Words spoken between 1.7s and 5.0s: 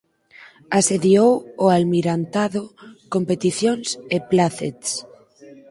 Almirantado con peticións e plácets.